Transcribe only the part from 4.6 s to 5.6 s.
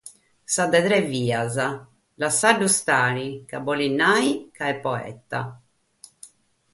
est poeta.